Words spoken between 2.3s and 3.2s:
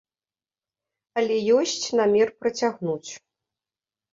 працягнуць.